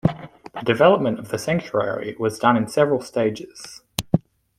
The 0.55 0.63
development 0.65 1.19
of 1.19 1.29
the 1.29 1.37
Sanctuary 1.37 2.15
was 2.19 2.39
done 2.39 2.57
in 2.57 2.67
several 2.67 3.01
stages. 3.01 3.83